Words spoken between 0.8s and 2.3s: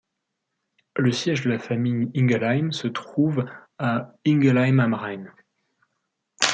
Le siège de la famille